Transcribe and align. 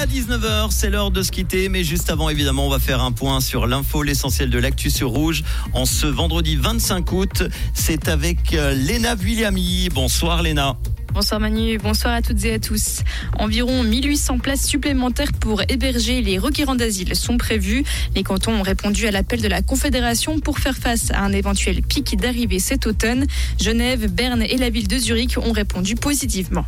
à 0.00 0.06
19h, 0.06 0.70
c'est 0.70 0.88
l'heure 0.88 1.10
de 1.10 1.22
se 1.22 1.30
quitter. 1.30 1.68
Mais 1.68 1.84
juste 1.84 2.08
avant, 2.08 2.30
évidemment, 2.30 2.66
on 2.66 2.70
va 2.70 2.78
faire 2.78 3.02
un 3.02 3.12
point 3.12 3.40
sur 3.40 3.66
l'info, 3.66 4.02
l'essentiel 4.02 4.48
de 4.48 4.58
l'actu 4.58 4.88
sur 4.88 5.10
Rouge. 5.10 5.42
En 5.74 5.84
ce 5.84 6.06
vendredi 6.06 6.56
25 6.56 7.12
août, 7.12 7.42
c'est 7.74 8.08
avec 8.08 8.54
euh, 8.54 8.72
Léna 8.72 9.14
Williamy. 9.14 9.90
Bonsoir 9.92 10.42
Léna. 10.42 10.78
Bonsoir 11.12 11.40
Manu, 11.40 11.76
bonsoir 11.78 12.14
à 12.14 12.22
toutes 12.22 12.44
et 12.44 12.54
à 12.54 12.58
tous. 12.60 13.00
Environ 13.36 13.82
1800 13.82 14.38
places 14.38 14.64
supplémentaires 14.64 15.32
pour 15.32 15.60
héberger 15.68 16.22
les 16.22 16.38
requérants 16.38 16.76
d'asile 16.76 17.16
sont 17.16 17.36
prévues. 17.36 17.82
Les 18.14 18.22
cantons 18.22 18.52
ont 18.52 18.62
répondu 18.62 19.08
à 19.08 19.10
l'appel 19.10 19.42
de 19.42 19.48
la 19.48 19.60
Confédération 19.60 20.38
pour 20.38 20.60
faire 20.60 20.76
face 20.76 21.10
à 21.10 21.22
un 21.22 21.32
éventuel 21.32 21.82
pic 21.82 22.16
d'arrivée 22.16 22.60
cet 22.60 22.86
automne. 22.86 23.26
Genève, 23.60 24.06
Berne 24.06 24.42
et 24.42 24.56
la 24.56 24.70
ville 24.70 24.86
de 24.86 24.98
Zurich 24.98 25.36
ont 25.36 25.50
répondu 25.50 25.96
positivement. 25.96 26.64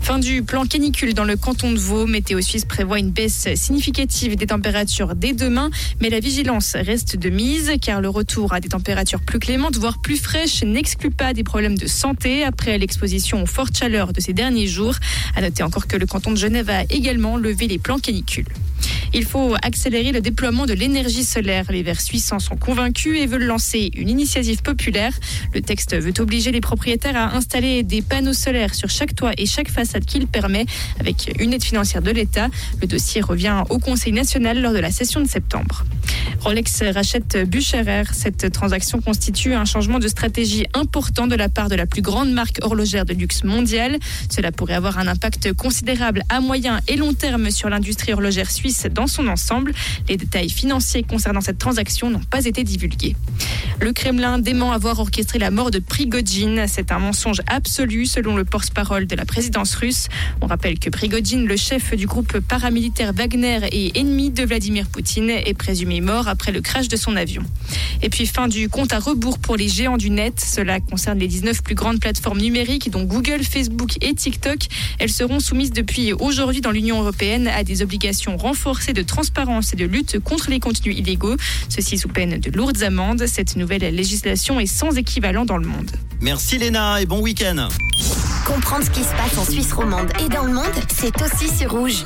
Fin 0.00 0.18
du 0.18 0.42
plan 0.42 0.64
canicule 0.64 1.12
dans 1.12 1.24
le 1.24 1.36
canton 1.36 1.72
de 1.72 1.78
Vaud. 1.78 2.06
Météo 2.06 2.40
Suisse 2.40 2.64
prévoit 2.64 2.98
une 2.98 3.10
baisse 3.10 3.48
significative 3.54 4.36
des 4.36 4.46
températures 4.46 5.14
dès 5.14 5.34
demain, 5.34 5.70
mais 6.00 6.08
la 6.08 6.20
vigilance 6.20 6.74
reste 6.74 7.16
de 7.16 7.28
mise 7.28 7.72
car 7.82 8.00
le 8.00 8.08
retour 8.08 8.54
à 8.54 8.60
des 8.60 8.68
températures 8.68 9.20
plus 9.20 9.38
clémentes, 9.38 9.76
voire 9.76 10.00
plus 10.00 10.16
fraîches, 10.16 10.62
n'exclut 10.62 11.10
pas 11.10 11.34
des 11.34 11.44
problèmes 11.44 11.76
de 11.76 11.86
santé 11.86 12.44
après 12.44 12.78
l'exposition 12.78 13.42
aux 13.42 13.46
fortes 13.46 13.73
chaleur 13.76 14.12
de 14.12 14.20
ces 14.20 14.32
derniers 14.32 14.66
jours. 14.66 14.94
À 15.36 15.40
noter 15.40 15.62
encore 15.62 15.86
que 15.86 15.96
le 15.96 16.06
canton 16.06 16.30
de 16.30 16.36
Genève 16.36 16.70
a 16.70 16.84
également 16.84 17.36
levé 17.36 17.66
les 17.66 17.78
plans 17.78 17.98
canicules. 17.98 18.46
Il 19.16 19.24
faut 19.24 19.54
accélérer 19.62 20.10
le 20.10 20.20
déploiement 20.20 20.66
de 20.66 20.72
l'énergie 20.72 21.22
solaire. 21.22 21.66
Les 21.70 21.84
Verts 21.84 22.00
suisses 22.00 22.32
en 22.32 22.40
sont 22.40 22.56
convaincus 22.56 23.16
et 23.16 23.26
veulent 23.26 23.44
lancer 23.44 23.92
une 23.94 24.08
initiative 24.10 24.60
populaire. 24.60 25.12
Le 25.54 25.60
texte 25.60 25.94
veut 25.96 26.12
obliger 26.18 26.50
les 26.50 26.60
propriétaires 26.60 27.16
à 27.16 27.36
installer 27.36 27.84
des 27.84 28.02
panneaux 28.02 28.32
solaires 28.32 28.74
sur 28.74 28.90
chaque 28.90 29.14
toit 29.14 29.30
et 29.38 29.46
chaque 29.46 29.70
façade 29.70 30.04
qu'il 30.04 30.26
permet, 30.26 30.66
avec 30.98 31.32
une 31.38 31.52
aide 31.52 31.62
financière 31.62 32.02
de 32.02 32.10
l'État. 32.10 32.48
Le 32.80 32.88
dossier 32.88 33.20
revient 33.20 33.62
au 33.70 33.78
Conseil 33.78 34.12
national 34.12 34.60
lors 34.60 34.72
de 34.72 34.80
la 34.80 34.90
session 34.90 35.20
de 35.20 35.28
septembre. 35.28 35.84
Rolex 36.40 36.82
rachète 36.82 37.48
Bucherer. 37.48 38.02
Cette 38.12 38.50
transaction 38.50 39.00
constitue 39.00 39.54
un 39.54 39.64
changement 39.64 40.00
de 40.00 40.08
stratégie 40.08 40.66
important 40.74 41.28
de 41.28 41.36
la 41.36 41.48
part 41.48 41.68
de 41.68 41.76
la 41.76 41.86
plus 41.86 42.02
grande 42.02 42.32
marque 42.32 42.58
horlogère 42.62 43.04
de 43.04 43.14
luxe 43.14 43.44
mondiale. 43.44 43.98
Cela 44.28 44.50
pourrait 44.50 44.74
avoir 44.74 44.98
un 44.98 45.06
impact 45.06 45.52
considérable 45.52 46.22
à 46.28 46.40
moyen 46.40 46.80
et 46.88 46.96
long 46.96 47.14
terme 47.14 47.52
sur 47.52 47.70
l'industrie 47.70 48.12
horlogère 48.12 48.50
suisse 48.50 48.86
dans 49.04 49.08
son 49.08 49.28
ensemble. 49.28 49.74
Les 50.08 50.16
détails 50.16 50.48
financiers 50.48 51.02
concernant 51.02 51.42
cette 51.42 51.58
transaction 51.58 52.08
n'ont 52.08 52.24
pas 52.30 52.46
été 52.46 52.64
divulgués. 52.64 53.14
Le 53.80 53.92
Kremlin 53.92 54.38
dément 54.38 54.72
avoir 54.72 54.98
orchestré 54.98 55.38
la 55.38 55.50
mort 55.50 55.70
de 55.70 55.78
Prigogine. 55.78 56.64
C'est 56.68 56.90
un 56.90 56.98
mensonge 56.98 57.42
absolu 57.46 58.06
selon 58.06 58.34
le 58.34 58.46
porte-parole 58.46 59.06
de 59.06 59.14
la 59.14 59.26
présidence 59.26 59.74
russe. 59.74 60.08
On 60.40 60.46
rappelle 60.46 60.78
que 60.78 60.88
Prigogine, 60.88 61.46
le 61.46 61.56
chef 61.56 61.94
du 61.94 62.06
groupe 62.06 62.38
paramilitaire 62.38 63.12
Wagner 63.12 63.60
et 63.72 63.98
ennemi 63.98 64.30
de 64.30 64.42
Vladimir 64.44 64.86
Poutine, 64.86 65.28
est 65.28 65.52
présumé 65.52 66.00
mort 66.00 66.26
après 66.28 66.50
le 66.50 66.62
crash 66.62 66.88
de 66.88 66.96
son 66.96 67.14
avion. 67.14 67.42
Et 68.00 68.08
puis 68.08 68.26
fin 68.26 68.48
du 68.48 68.70
compte 68.70 68.94
à 68.94 69.00
rebours 69.00 69.38
pour 69.38 69.56
les 69.56 69.68
géants 69.68 69.98
du 69.98 70.08
net. 70.08 70.40
Cela 70.40 70.80
concerne 70.80 71.18
les 71.18 71.28
19 71.28 71.62
plus 71.62 71.74
grandes 71.74 72.00
plateformes 72.00 72.40
numériques 72.40 72.90
dont 72.90 73.04
Google, 73.04 73.42
Facebook 73.42 73.98
et 74.00 74.14
TikTok. 74.14 74.60
Elles 74.98 75.12
seront 75.12 75.40
soumises 75.40 75.72
depuis 75.72 76.14
aujourd'hui 76.14 76.62
dans 76.62 76.70
l'Union 76.70 77.02
européenne 77.02 77.48
à 77.48 77.64
des 77.64 77.82
obligations 77.82 78.38
renforcées 78.38 78.93
de 78.94 79.02
transparence 79.02 79.72
et 79.72 79.76
de 79.76 79.84
lutte 79.84 80.18
contre 80.20 80.50
les 80.50 80.60
contenus 80.60 80.96
illégaux. 80.96 81.36
Ceci 81.68 81.98
sous 81.98 82.08
peine 82.08 82.38
de 82.38 82.50
lourdes 82.50 82.82
amendes. 82.82 83.26
Cette 83.26 83.56
nouvelle 83.56 83.82
législation 83.94 84.60
est 84.60 84.66
sans 84.66 84.96
équivalent 84.96 85.44
dans 85.44 85.58
le 85.58 85.66
monde. 85.66 85.90
Merci 86.20 86.58
Léna 86.58 87.00
et 87.02 87.06
bon 87.06 87.20
week-end. 87.20 87.68
Comprendre 88.46 88.84
ce 88.84 88.90
qui 88.90 89.02
se 89.02 89.10
passe 89.10 89.36
en 89.38 89.44
Suisse 89.44 89.72
romande 89.72 90.10
et 90.24 90.28
dans 90.28 90.44
le 90.44 90.52
monde, 90.52 90.64
c'est 90.88 91.14
aussi 91.22 91.48
sur 91.48 91.72
rouge. 91.72 92.04